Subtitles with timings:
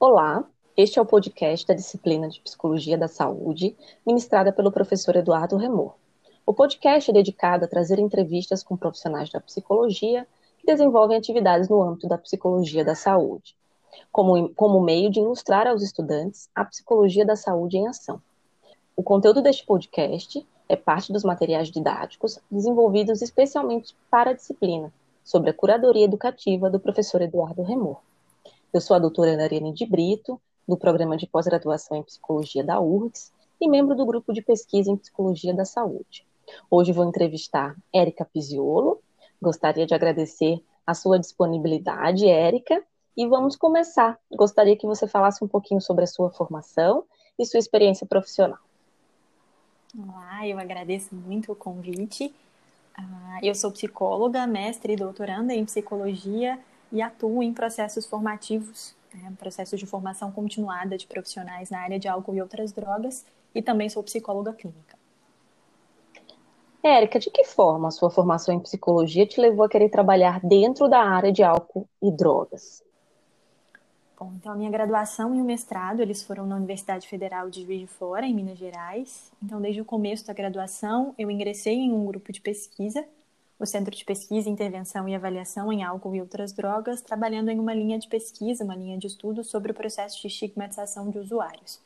[0.00, 0.44] Olá,
[0.76, 5.96] este é o podcast da disciplina de Psicologia da Saúde, ministrada pelo professor Eduardo Remor.
[6.46, 10.24] O podcast é dedicado a trazer entrevistas com profissionais da psicologia
[10.56, 13.56] que desenvolvem atividades no âmbito da psicologia da saúde,
[14.12, 18.22] como, como meio de ilustrar aos estudantes a psicologia da saúde em ação.
[18.94, 24.92] O conteúdo deste podcast é parte dos materiais didáticos desenvolvidos especialmente para a disciplina,
[25.24, 27.98] sobre a curadoria educativa do professor Eduardo Remor.
[28.70, 33.32] Eu sou a doutora Ana de Brito, do Programa de Pós-Graduação em Psicologia da URGS
[33.58, 36.26] e membro do Grupo de Pesquisa em Psicologia da Saúde.
[36.70, 39.00] Hoje vou entrevistar Érica Pisiolo.
[39.40, 42.84] Gostaria de agradecer a sua disponibilidade, Érica,
[43.16, 44.18] e vamos começar.
[44.30, 47.04] Gostaria que você falasse um pouquinho sobre a sua formação
[47.38, 48.58] e sua experiência profissional.
[49.98, 52.34] Olá, eu agradeço muito o convite.
[52.94, 56.58] Ah, eu sou psicóloga, mestre e doutoranda em psicologia
[56.92, 62.08] e atuo em processos formativos, né, processos de formação continuada de profissionais na área de
[62.08, 64.96] álcool e outras drogas, e também sou psicóloga clínica.
[66.82, 70.88] Érica, de que forma a sua formação em psicologia te levou a querer trabalhar dentro
[70.88, 72.82] da área de álcool e drogas?
[74.18, 77.80] Bom, então a minha graduação e o mestrado, eles foram na Universidade Federal de Juiz
[77.80, 79.30] de Fora, em Minas Gerais.
[79.42, 83.04] Então, desde o começo da graduação, eu ingressei em um grupo de pesquisa
[83.58, 87.74] o Centro de Pesquisa, Intervenção e Avaliação em Álcool e Outras Drogas, trabalhando em uma
[87.74, 91.80] linha de pesquisa, uma linha de estudo sobre o processo de estigmatização de usuários.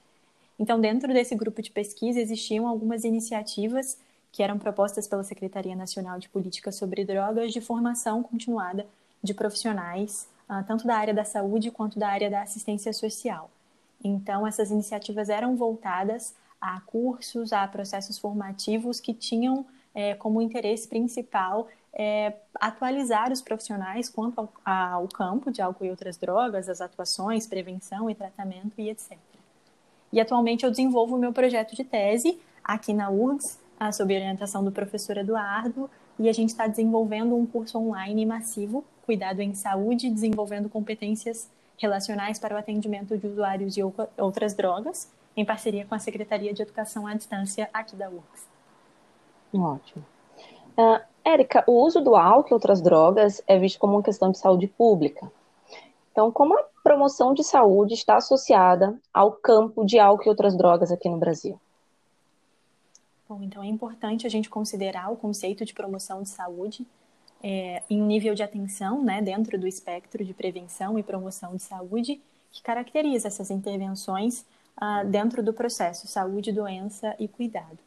[0.58, 3.96] Então, dentro desse grupo de pesquisa, existiam algumas iniciativas
[4.30, 8.86] que eram propostas pela Secretaria Nacional de Política sobre Drogas de formação continuada
[9.22, 13.50] de profissionais, ah, tanto da área da saúde quanto da área da assistência social.
[14.04, 20.88] Então, essas iniciativas eram voltadas a cursos, a processos formativos que tinham é, como interesse
[20.88, 26.80] principal é, atualizar os profissionais quanto ao, ao, campo de álcool e outras drogas, as
[26.80, 29.18] atuações, prevenção e tratamento e etc.
[30.12, 33.60] E atualmente eu desenvolvo o meu projeto de tese aqui na URGS,
[33.92, 39.40] sob orientação do professor Eduardo, e a gente está desenvolvendo um curso online massivo, Cuidado
[39.40, 43.82] em Saúde, desenvolvendo competências relacionais para o atendimento de usuários de
[44.16, 48.51] outras drogas, em parceria com a Secretaria de Educação à Distância aqui da URGS.
[49.54, 50.04] Ótimo.
[50.76, 54.38] Uh, Érica, o uso do álcool e outras drogas é visto como uma questão de
[54.38, 55.30] saúde pública.
[56.10, 60.90] Então, como a promoção de saúde está associada ao campo de álcool e outras drogas
[60.90, 61.58] aqui no Brasil?
[63.28, 66.86] Bom, então é importante a gente considerar o conceito de promoção de saúde
[67.42, 72.20] é, em nível de atenção, né, dentro do espectro de prevenção e promoção de saúde,
[72.50, 74.44] que caracteriza essas intervenções
[74.76, 77.78] ah, dentro do processo saúde, doença e cuidado.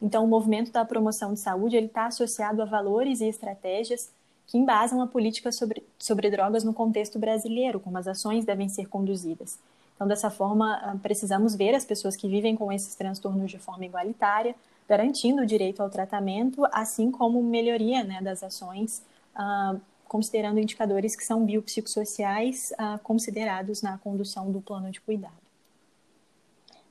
[0.00, 4.10] Então, o movimento da promoção de saúde ele está associado a valores e estratégias
[4.46, 8.86] que embasam a política sobre, sobre drogas no contexto brasileiro, como as ações devem ser
[8.86, 9.58] conduzidas.
[9.94, 13.84] Então, dessa forma, ah, precisamos ver as pessoas que vivem com esses transtornos de forma
[13.84, 14.54] igualitária,
[14.88, 19.02] garantindo o direito ao tratamento, assim como melhoria né, das ações,
[19.34, 25.47] uh, considerando indicadores que são biopsicossociais uh, considerados na condução do plano de cuidado.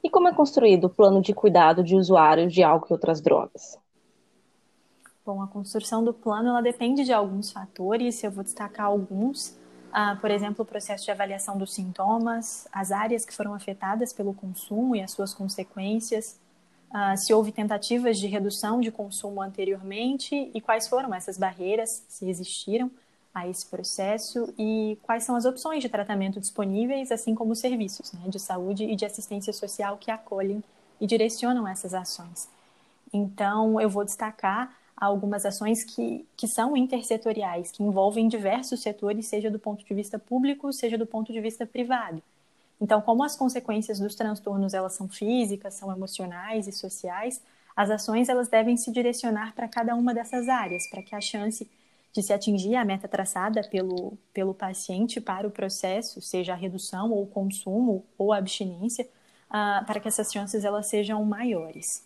[0.04, 3.78] E como é construído o plano de cuidado de usuários de álcool e outras drogas?
[5.26, 9.58] Bom, a construção do plano ela depende de alguns fatores, eu vou destacar alguns.
[9.92, 14.34] Ah, por exemplo, o processo de avaliação dos sintomas, as áreas que foram afetadas pelo
[14.34, 16.40] consumo e as suas consequências,
[16.90, 22.30] ah, se houve tentativas de redução de consumo anteriormente e quais foram essas barreiras, se
[22.30, 22.90] existiram,
[23.38, 28.12] a esse processo e quais são as opções de tratamento disponíveis, assim como os serviços
[28.14, 30.64] né, de saúde e de assistência social que acolhem
[31.00, 32.50] e direcionam essas ações.
[33.14, 39.52] Então, eu vou destacar algumas ações que, que são intersetoriais, que envolvem diversos setores, seja
[39.52, 42.22] do ponto de vista público, seja do ponto de vista privado.
[42.82, 47.42] Então, como as consequências dos transtornos elas são físicas, são emocionais e sociais,
[47.76, 51.70] as ações elas devem se direcionar para cada uma dessas áreas, para que a chance
[52.14, 57.12] de se atingir a meta traçada pelo, pelo paciente para o processo, seja a redução
[57.12, 59.08] ou o consumo ou a abstinência,
[59.50, 62.06] uh, para que essas chances elas sejam maiores.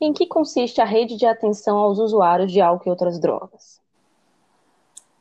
[0.00, 3.80] Em que consiste a rede de atenção aos usuários de álcool e outras drogas?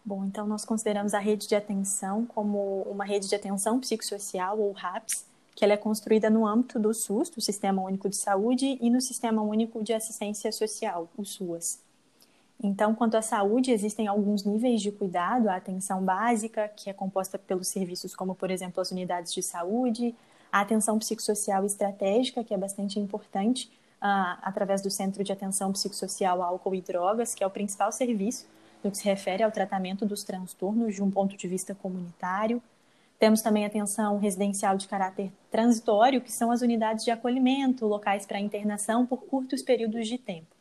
[0.06, 4.74] Bom, então nós consideramos a rede de atenção como uma rede de atenção psicossocial ou
[4.74, 5.26] RAPS,
[5.56, 9.00] que ela é construída no âmbito do SUS, do Sistema Único de Saúde, e no
[9.00, 11.80] Sistema Único de Assistência Social, o SUAS.
[12.64, 17.38] Então, quanto à saúde, existem alguns níveis de cuidado, a atenção básica, que é composta
[17.38, 20.16] pelos serviços como, por exemplo, as unidades de saúde,
[20.50, 23.68] a atenção psicossocial estratégica, que é bastante importante,
[24.02, 28.48] uh, através do Centro de Atenção Psicossocial Álcool e Drogas, que é o principal serviço
[28.82, 32.64] no que se refere ao tratamento dos transtornos de um ponto de vista comunitário.
[33.20, 38.40] Temos também atenção residencial de caráter transitório, que são as unidades de acolhimento, locais para
[38.40, 40.53] internação por curtos períodos de tempo.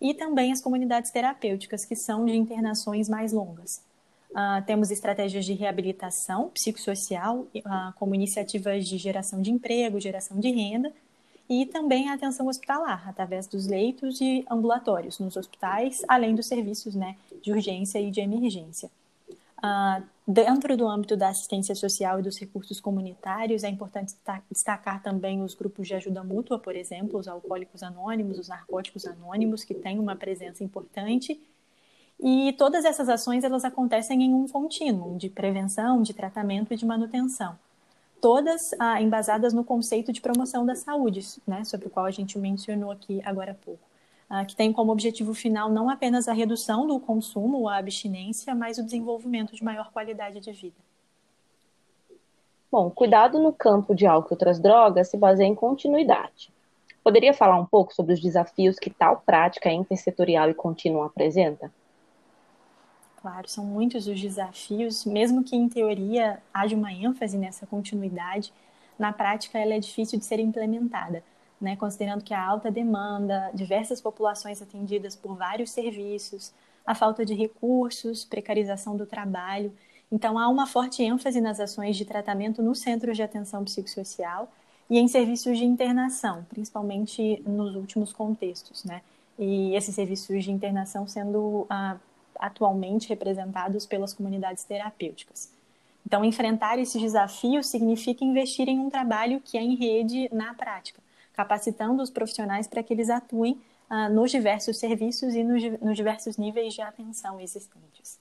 [0.00, 3.82] E também as comunidades terapêuticas, que são de internações mais longas.
[4.30, 10.50] Uh, temos estratégias de reabilitação psicossocial, uh, como iniciativas de geração de emprego, geração de
[10.50, 10.92] renda,
[11.48, 16.94] e também a atenção hospitalar, através dos leitos e ambulatórios nos hospitais, além dos serviços
[16.94, 18.90] né, de urgência e de emergência.
[19.58, 24.14] Uh, dentro do âmbito da assistência social e dos recursos comunitários, é importante
[24.50, 29.64] destacar também os grupos de ajuda mútua, por exemplo, os alcoólicos anônimos, os narcóticos anônimos,
[29.64, 31.40] que têm uma presença importante.
[32.20, 36.86] E todas essas ações elas acontecem em um contínuo de prevenção, de tratamento e de
[36.86, 37.56] manutenção
[38.20, 42.38] todas ah, embasadas no conceito de promoção da saúde, né, sobre o qual a gente
[42.38, 43.87] mencionou aqui agora há pouco, ah,
[44.46, 48.76] que tem como objetivo final não apenas a redução do consumo ou a abstinência, mas
[48.76, 50.76] o desenvolvimento de maior qualidade de vida.
[52.70, 56.52] Bom, cuidado no campo de álcool e outras drogas se baseia em continuidade.
[57.02, 61.72] Poderia falar um pouco sobre os desafios que tal prática intersetorial e contínua apresenta?
[63.22, 68.52] Claro, são muitos os desafios, mesmo que em teoria haja uma ênfase nessa continuidade,
[68.98, 71.22] na prática ela é difícil de ser implementada,
[71.60, 71.76] né?
[71.76, 76.52] considerando que a alta demanda, diversas populações atendidas por vários serviços,
[76.86, 79.72] a falta de recursos, precarização do trabalho.
[80.10, 84.50] Então, há uma forte ênfase nas ações de tratamento nos centros de atenção psicossocial
[84.88, 89.02] e em serviços de internação, principalmente nos últimos contextos, né?
[89.38, 91.96] E esses serviços de internação sendo ah,
[92.38, 95.50] atualmente representados pelas comunidades terapêuticas.
[96.06, 101.00] Então, enfrentar esses desafios significa investir em um trabalho que é em rede na prática,
[101.38, 106.36] capacitando os profissionais para que eles atuem ah, nos diversos serviços e nos, nos diversos
[106.36, 108.18] níveis de atenção existentes.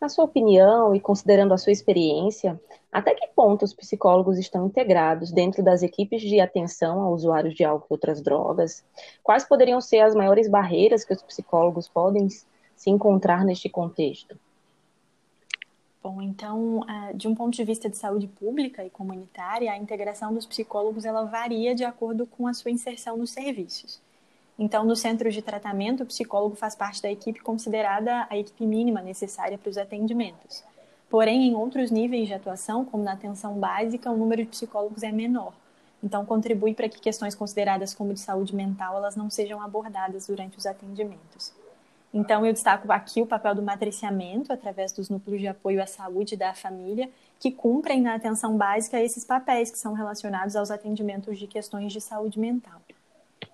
[0.00, 2.60] Na sua opinião e considerando a sua experiência,
[2.92, 7.64] até que ponto os psicólogos estão integrados dentro das equipes de atenção a usuários de
[7.64, 8.84] álcool e outras drogas?
[9.20, 14.38] Quais poderiam ser as maiores barreiras que os psicólogos podem se encontrar neste contexto?
[16.02, 20.34] Bom, então, é, de um ponto de vista de saúde pública e comunitária, a integração
[20.34, 24.00] dos psicólogos ela varia de acordo com a sua inserção nos serviços.
[24.58, 29.00] Então, no centro de tratamento, o psicólogo faz parte da equipe considerada a equipe mínima
[29.00, 30.64] necessária para os atendimentos.
[31.08, 35.12] Porém, em outros níveis de atuação, como na atenção básica, o número de psicólogos é
[35.12, 35.52] menor.
[36.02, 40.58] Então, contribui para que questões consideradas como de saúde mental elas não sejam abordadas durante
[40.58, 41.52] os atendimentos.
[42.14, 46.36] Então, eu destaco aqui o papel do matriciamento, através dos núcleos de apoio à saúde
[46.36, 47.08] da família,
[47.40, 52.00] que cumprem na atenção básica esses papéis que são relacionados aos atendimentos de questões de
[52.00, 52.80] saúde mental.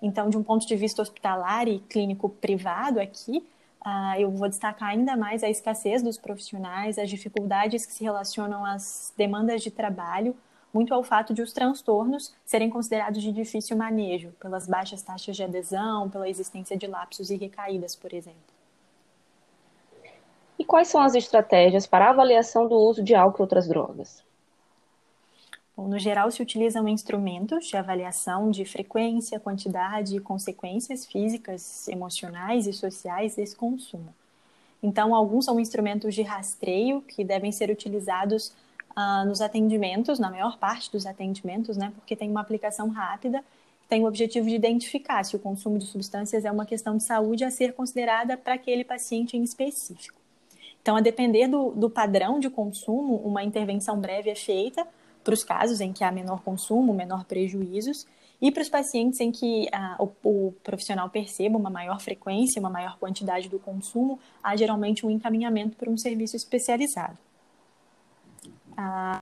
[0.01, 3.37] Então, de um ponto de vista hospitalar e clínico privado aqui,
[3.85, 8.65] uh, eu vou destacar ainda mais a escassez dos profissionais, as dificuldades que se relacionam
[8.65, 10.35] às demandas de trabalho,
[10.73, 15.43] muito ao fato de os transtornos serem considerados de difícil manejo, pelas baixas taxas de
[15.43, 18.39] adesão, pela existência de lapsos e recaídas, por exemplo.
[20.57, 24.23] E quais são as estratégias para a avaliação do uso de álcool e outras drogas?
[25.75, 32.67] Bom, no geral, se utilizam instrumentos de avaliação de frequência, quantidade e consequências físicas, emocionais
[32.67, 34.13] e sociais desse consumo.
[34.83, 38.53] Então, alguns são instrumentos de rastreio que devem ser utilizados
[38.91, 43.43] uh, nos atendimentos, na maior parte dos atendimentos, né, porque tem uma aplicação rápida,
[43.87, 47.43] tem o objetivo de identificar se o consumo de substâncias é uma questão de saúde
[47.43, 50.19] a ser considerada para aquele paciente em específico.
[50.81, 54.87] Então, a depender do, do padrão de consumo, uma intervenção breve é feita
[55.23, 58.05] para os casos em que há menor consumo, menor prejuízos,
[58.41, 62.69] e para os pacientes em que ah, o, o, profissional perceba uma maior frequência, uma
[62.69, 67.17] maior quantidade do consumo, há geralmente um encaminhamento para um serviço especializado.
[68.81, 69.19] Ah,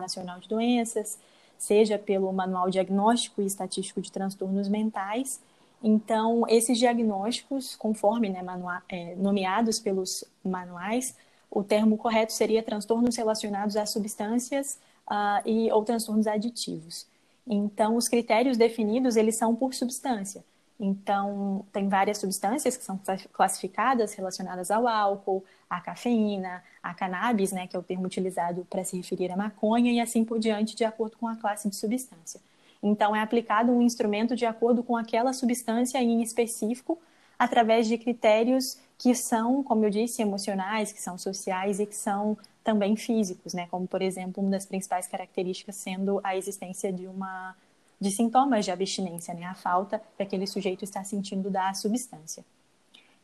[0.00, 1.18] Nacional de Doenças,
[1.56, 5.40] seja pelo Manual Diagnóstico e Estatístico de Transtornos Mentais,
[5.82, 8.40] então, esses diagnósticos, conforme né,
[8.88, 11.16] é, nomeados pelos manuais,
[11.50, 14.78] o termo correto seria transtornos relacionados a substâncias
[15.10, 17.06] uh, e ou transtornos aditivos.
[17.46, 20.44] Então, os critérios definidos, eles são por substância.
[20.78, 23.00] Então, tem várias substâncias que são
[23.32, 28.82] classificadas relacionadas ao álcool, à cafeína, à cannabis, né, que é o termo utilizado para
[28.82, 32.40] se referir à maconha, e assim por diante, de acordo com a classe de substância.
[32.82, 36.98] Então, é aplicado um instrumento de acordo com aquela substância em específico,
[37.38, 42.36] através de critérios que são, como eu disse, emocionais, que são sociais e que são
[42.62, 43.66] também físicos, né?
[43.68, 47.56] Como, por exemplo, uma das principais características sendo a existência de uma
[48.02, 49.44] de sintomas de abstinência, né?
[49.44, 52.44] A falta que aquele sujeito está sentindo da substância.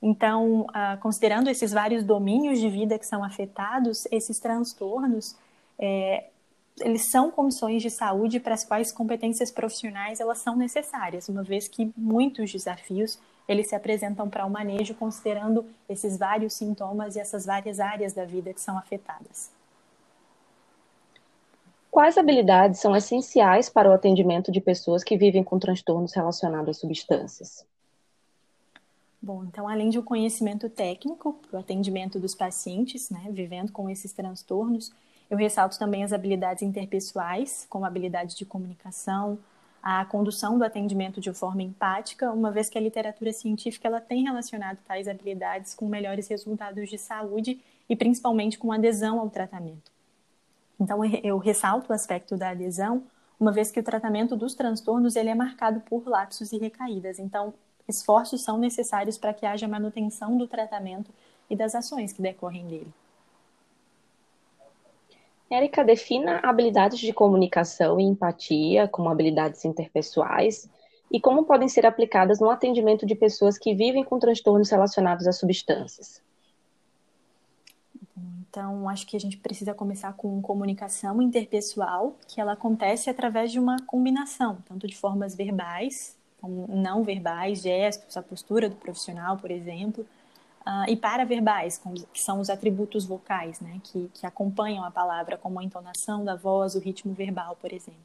[0.01, 5.37] Então, uh, considerando esses vários domínios de vida que são afetados, esses transtornos,
[5.77, 6.29] é,
[6.81, 11.67] eles são condições de saúde para as quais competências profissionais elas são necessárias, uma vez
[11.67, 13.19] que muitos desafios
[13.49, 18.25] eles se apresentam para o manejo considerando esses vários sintomas e essas várias áreas da
[18.25, 19.51] vida que são afetadas.
[21.91, 26.81] Quais habilidades são essenciais para o atendimento de pessoas que vivem com transtornos relacionados a
[26.81, 27.67] substâncias?
[29.21, 33.91] Bom, então, além de um conhecimento técnico para o atendimento dos pacientes, né, vivendo com
[33.91, 34.93] esses transtornos,
[35.29, 39.39] eu ressalto também as habilidades interpessoais, como a habilidade de comunicação,
[39.83, 44.25] a condução do atendimento de forma empática, uma vez que a literatura científica ela tem
[44.25, 49.98] relacionado tais habilidades com melhores resultados de saúde e principalmente com adesão ao tratamento.
[50.81, 53.03] Então, eu ressalto o aspecto da adesão,
[53.39, 57.19] uma vez que o tratamento dos transtornos ele é marcado por lapsos e recaídas.
[57.19, 57.53] Então,
[57.89, 61.11] esforços são necessários para que haja manutenção do tratamento
[61.49, 62.93] e das ações que decorrem dele.
[65.51, 70.69] Érica, defina habilidades de comunicação e empatia como habilidades interpessoais
[71.11, 75.33] e como podem ser aplicadas no atendimento de pessoas que vivem com transtornos relacionados a
[75.33, 76.23] substâncias.
[78.51, 83.59] Então, acho que a gente precisa começar com comunicação interpessoal, que ela acontece através de
[83.59, 90.07] uma combinação, tanto de formas verbais, não verbais, gestos, a postura do profissional, por exemplo,
[90.67, 91.81] uh, e paraverbais,
[92.13, 96.35] que são os atributos vocais, né, que, que acompanham a palavra, como a entonação da
[96.35, 98.01] voz, o ritmo verbal, por exemplo.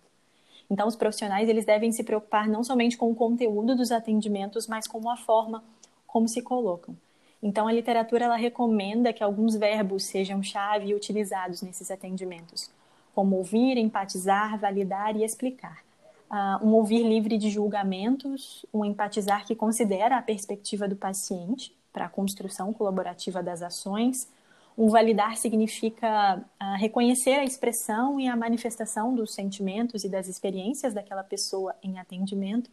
[0.70, 4.88] Então, os profissionais eles devem se preocupar não somente com o conteúdo dos atendimentos, mas
[4.88, 5.64] com a forma
[6.06, 6.96] como se colocam.
[7.44, 12.72] Então, a literatura ela recomenda que alguns verbos sejam chave utilizados nesses atendimentos,
[13.14, 15.84] como ouvir, empatizar, validar e explicar.
[16.32, 22.06] Uh, um ouvir livre de julgamentos, um empatizar que considera a perspectiva do paciente para
[22.06, 24.32] a construção colaborativa das ações.
[24.78, 30.94] Um validar significa uh, reconhecer a expressão e a manifestação dos sentimentos e das experiências
[30.94, 32.72] daquela pessoa em atendimento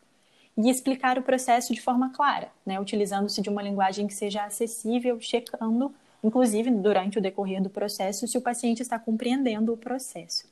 [0.63, 5.21] e explicar o processo de forma clara, né, utilizando-se de uma linguagem que seja acessível,
[5.21, 10.49] checando, inclusive durante o decorrer do processo, se o paciente está compreendendo o processo.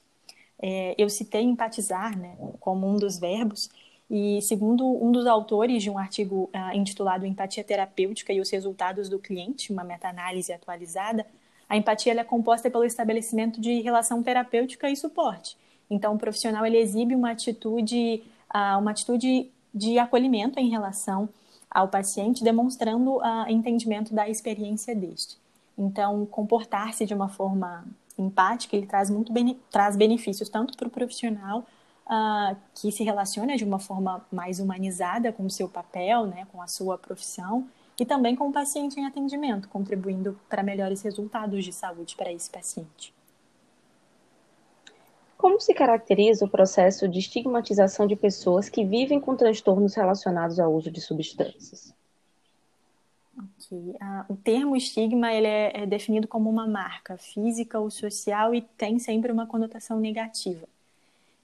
[0.60, 3.70] É, eu citei empatizar né, como um dos verbos,
[4.10, 9.06] e segundo um dos autores de um artigo uh, intitulado Empatia Terapêutica e os Resultados
[9.06, 11.26] do Cliente, uma meta-análise atualizada,
[11.68, 15.58] a empatia é composta pelo estabelecimento de relação terapêutica e suporte.
[15.90, 18.22] Então, o profissional ele exibe uma atitude,
[18.54, 21.28] uh, uma atitude de acolhimento em relação
[21.70, 25.36] ao paciente, demonstrando o entendimento da experiência deste.
[25.76, 27.84] Então, comportar-se de uma forma
[28.18, 29.32] empática, ele traz muito
[29.70, 31.64] traz benefícios tanto para o profissional
[32.06, 36.60] uh, que se relaciona de uma forma mais humanizada com o seu papel, né, com
[36.60, 37.68] a sua profissão,
[38.00, 42.48] e também com o paciente em atendimento, contribuindo para melhores resultados de saúde para esse
[42.48, 43.12] paciente.
[45.38, 50.74] Como se caracteriza o processo de estigmatização de pessoas que vivem com transtornos relacionados ao
[50.74, 51.94] uso de substâncias?
[53.60, 53.94] Okay.
[54.00, 58.62] Ah, o termo estigma ele é, é definido como uma marca física ou social e
[58.62, 60.66] tem sempre uma conotação negativa.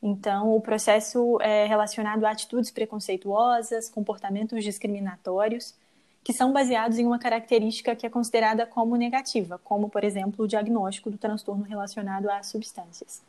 [0.03, 5.73] Então, o processo é relacionado a atitudes preconceituosas, comportamentos discriminatórios,
[6.25, 10.49] que são baseados em uma característica que é considerada como negativa, como, por exemplo, o
[10.49, 13.23] diagnóstico do transtorno relacionado a substâncias.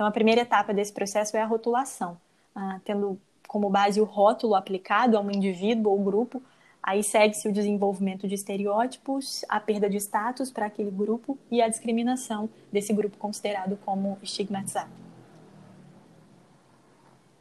[0.00, 2.16] Então, a primeira etapa desse processo é a rotulação,
[2.54, 6.42] ah, tendo como base o rótulo aplicado a um indivíduo ou grupo,
[6.82, 11.68] aí segue-se o desenvolvimento de estereótipos, a perda de status para aquele grupo e a
[11.68, 14.88] discriminação desse grupo considerado como estigmatizado.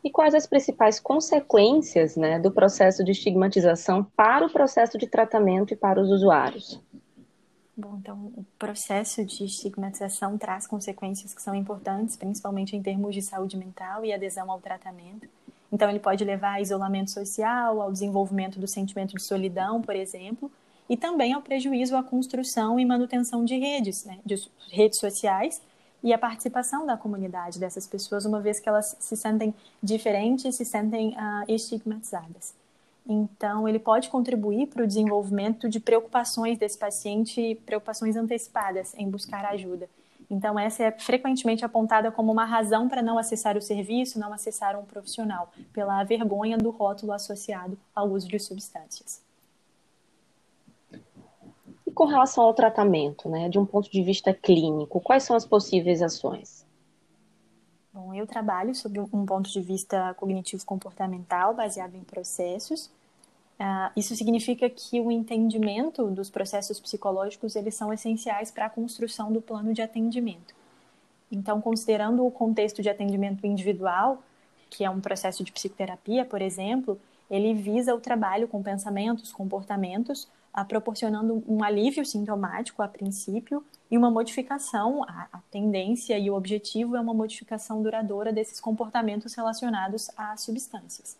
[0.03, 5.73] E quais as principais consequências né, do processo de estigmatização para o processo de tratamento
[5.73, 6.77] e para os usuários?
[7.79, 13.21] Bom, então o processo de estigmatização traz consequências que são importantes, principalmente em termos de
[13.21, 15.29] saúde mental e adesão ao tratamento.
[15.71, 20.51] Então ele pode levar a isolamento social, ao desenvolvimento do sentimento de solidão, por exemplo,
[20.89, 24.35] e também ao prejuízo à construção e manutenção de redes, né, de
[24.69, 25.61] redes sociais
[26.03, 30.65] e a participação da comunidade dessas pessoas, uma vez que elas se sentem diferentes, se
[30.65, 32.58] sentem uh, estigmatizadas.
[33.11, 39.43] Então, ele pode contribuir para o desenvolvimento de preocupações desse paciente, preocupações antecipadas em buscar
[39.45, 39.89] ajuda.
[40.29, 44.79] Então, essa é frequentemente apontada como uma razão para não acessar o serviço, não acessar
[44.79, 49.23] um profissional, pela vergonha do rótulo associado ao uso de substâncias.
[51.87, 55.47] E com relação ao tratamento, né, de um ponto de vista clínico, quais são as
[55.47, 56.63] possíveis ações?
[57.91, 62.91] Bom, eu trabalho sobre um ponto de vista cognitivo-comportamental, baseado em processos,
[63.59, 69.33] Uh, isso significa que o entendimento dos processos psicológicos eles são essenciais para a construção
[69.33, 70.55] do plano de atendimento.
[71.29, 74.23] Então, considerando o contexto de atendimento individual,
[74.69, 76.97] que é um processo de psicoterapia, por exemplo,
[77.29, 80.23] ele visa o trabalho com pensamentos, comportamentos,
[80.57, 83.61] uh, proporcionando um alívio sintomático a princípio
[83.91, 89.33] e uma modificação, a, a tendência e o objetivo é uma modificação duradoura desses comportamentos
[89.33, 91.17] relacionados às substâncias.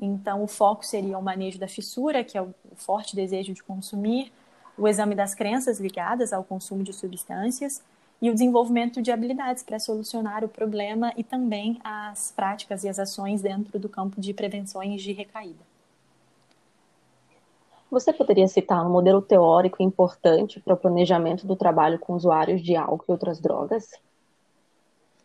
[0.00, 4.32] Então, o foco seria o manejo da fissura, que é o forte desejo de consumir,
[4.76, 7.82] o exame das crenças ligadas ao consumo de substâncias
[8.20, 12.98] e o desenvolvimento de habilidades para solucionar o problema e também as práticas e as
[12.98, 15.64] ações dentro do campo de prevenções de recaída.
[17.90, 22.74] Você poderia citar um modelo teórico importante para o planejamento do trabalho com usuários de
[22.74, 23.88] álcool e outras drogas?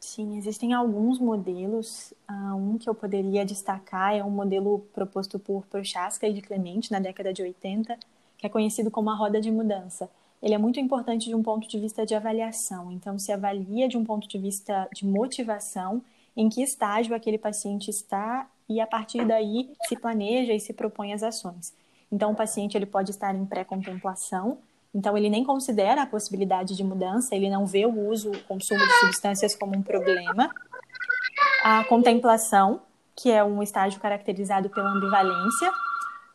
[0.03, 2.11] Sim, existem alguns modelos.
[2.27, 6.91] Uh, um que eu poderia destacar é um modelo proposto por Prochaska e de Clemente
[6.91, 7.97] na década de 80,
[8.35, 10.09] que é conhecido como a roda de mudança.
[10.41, 12.91] Ele é muito importante de um ponto de vista de avaliação.
[12.91, 16.01] Então, se avalia de um ponto de vista de motivação,
[16.35, 21.13] em que estágio aquele paciente está e a partir daí se planeja e se propõe
[21.13, 21.75] as ações.
[22.11, 24.57] Então, o paciente ele pode estar em pré-contemplação,
[24.93, 28.79] então, ele nem considera a possibilidade de mudança, ele não vê o uso, o consumo
[28.79, 30.53] de substâncias como um problema.
[31.63, 32.81] A contemplação,
[33.15, 35.71] que é um estágio caracterizado pela ambivalência,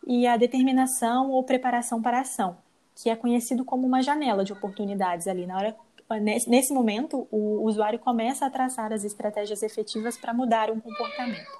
[0.06, 2.56] e a determinação ou preparação para a ação,
[2.94, 5.46] que é conhecido como uma janela de oportunidades ali.
[5.46, 5.76] Na hora,
[6.46, 11.50] nesse momento, o usuário começa a traçar as estratégias efetivas para mudar um comportamento.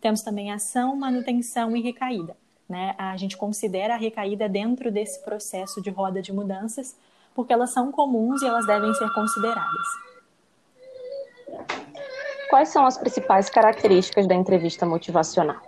[0.00, 2.36] Temos também ação, manutenção e recaída.
[2.68, 2.94] Né?
[2.98, 6.94] A gente considera a recaída dentro desse processo de roda de mudanças,
[7.34, 9.86] porque elas são comuns e elas devem ser consideradas.
[12.50, 15.62] Quais são as principais características da entrevista motivacional?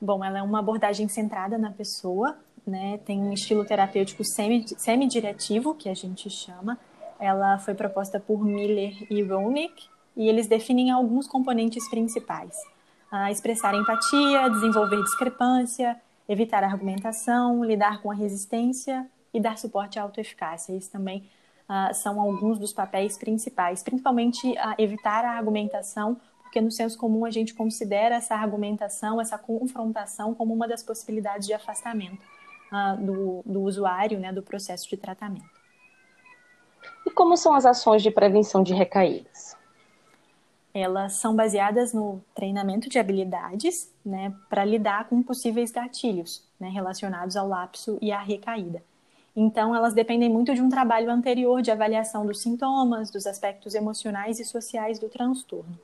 [0.00, 2.98] Bom, ela é uma abordagem centrada na pessoa, né?
[3.04, 6.78] tem um estilo terapêutico semi-diretivo, que a gente chama.
[7.18, 12.56] Ela foi proposta por Miller e Ronick, e eles definem alguns componentes principais
[13.24, 20.02] a expressar empatia, desenvolver discrepância, evitar argumentação, lidar com a resistência e dar suporte à
[20.02, 20.74] autoeficácia.
[20.74, 21.28] Esses também
[21.68, 27.24] uh, são alguns dos papéis principais, principalmente uh, evitar a argumentação, porque no senso comum
[27.24, 32.22] a gente considera essa argumentação, essa confrontação como uma das possibilidades de afastamento
[32.72, 35.56] uh, do, do usuário, né, do processo de tratamento.
[37.06, 39.55] E como são as ações de prevenção de recaídas?
[40.78, 47.34] Elas são baseadas no treinamento de habilidades, né, para lidar com possíveis gatilhos, né, relacionados
[47.34, 48.82] ao lapso e à recaída.
[49.34, 54.38] Então, elas dependem muito de um trabalho anterior de avaliação dos sintomas, dos aspectos emocionais
[54.38, 55.78] e sociais do transtorno,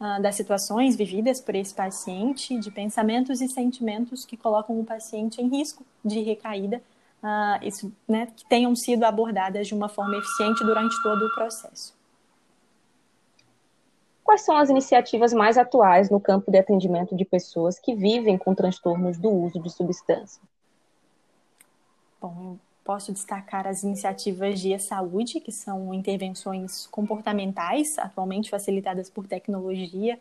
[0.00, 5.40] uh, das situações vividas por esse paciente, de pensamentos e sentimentos que colocam o paciente
[5.40, 6.82] em risco de recaída,
[7.22, 12.01] uh, isso, né, que tenham sido abordadas de uma forma eficiente durante todo o processo.
[14.32, 18.54] Quais são as iniciativas mais atuais no campo de atendimento de pessoas que vivem com
[18.54, 20.40] transtornos do uso de substâncias?
[22.18, 30.18] Bom, posso destacar as iniciativas de saúde, que são intervenções comportamentais, atualmente facilitadas por tecnologia.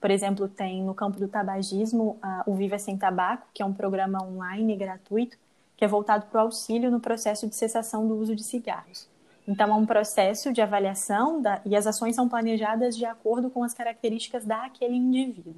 [0.00, 4.24] Por exemplo, tem no campo do tabagismo o Viva Sem Tabaco, que é um programa
[4.24, 5.38] online gratuito,
[5.76, 9.08] que é voltado para o auxílio no processo de cessação do uso de cigarros.
[9.46, 13.62] Então, é um processo de avaliação da, e as ações são planejadas de acordo com
[13.62, 15.54] as características daquele indivíduo.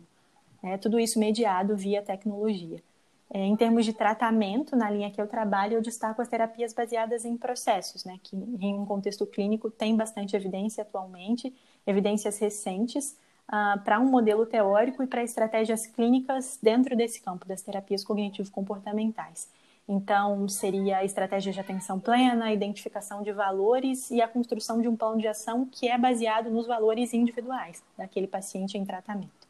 [0.62, 2.82] É, tudo isso mediado via tecnologia.
[3.30, 7.24] É, em termos de tratamento, na linha que eu trabalho, eu destaco as terapias baseadas
[7.24, 11.54] em processos, né, que em um contexto clínico tem bastante evidência atualmente,
[11.86, 13.16] evidências recentes,
[13.48, 19.48] uh, para um modelo teórico e para estratégias clínicas dentro desse campo das terapias cognitivo-comportamentais.
[19.88, 24.88] Então, seria a estratégia de atenção plena, a identificação de valores e a construção de
[24.88, 29.48] um plano de ação que é baseado nos valores individuais daquele paciente em tratamento.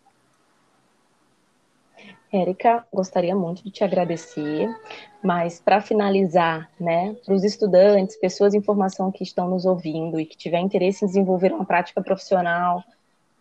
[2.32, 4.68] Érica, gostaria muito de te agradecer,
[5.24, 10.26] mas para finalizar, né, para os estudantes, pessoas em formação que estão nos ouvindo e
[10.26, 12.84] que tiver interesse em desenvolver uma prática profissional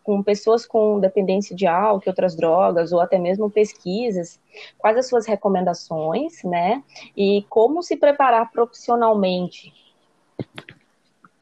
[0.07, 4.39] com pessoas com dependência de álcool e outras drogas, ou até mesmo pesquisas,
[4.77, 6.81] quais as suas recomendações, né?
[7.15, 9.73] E como se preparar profissionalmente?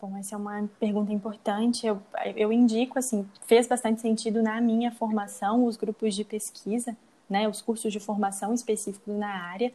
[0.01, 1.86] Bom, essa é uma pergunta importante.
[1.86, 2.01] Eu,
[2.36, 6.97] eu indico, assim, fez bastante sentido na minha formação os grupos de pesquisa,
[7.30, 7.47] né?
[7.47, 9.71] Os cursos de formação específicos na área,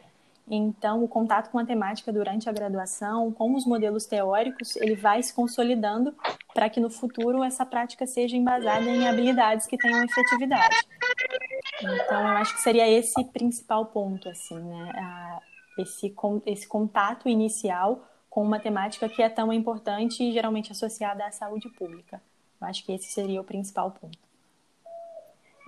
[0.53, 5.23] Então, o contato com a temática durante a graduação, com os modelos teóricos, ele vai
[5.23, 6.13] se consolidando
[6.53, 10.77] para que no futuro essa prática seja embasada em habilidades que tenham efetividade.
[11.81, 15.41] Então, eu acho que seria esse principal ponto, assim, né?
[15.79, 16.13] Esse,
[16.45, 21.69] esse contato inicial com uma temática que é tão importante e geralmente associada à saúde
[21.71, 22.21] pública.
[22.61, 24.30] Eu acho que esse seria o principal ponto.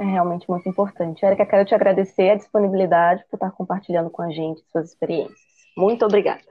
[0.01, 1.25] É realmente muito importante.
[1.25, 5.39] Érica, quero te agradecer a disponibilidade por estar compartilhando com a gente suas experiências.
[5.77, 6.43] Muito obrigada.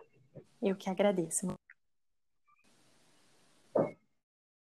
[0.62, 1.48] Eu que agradeço.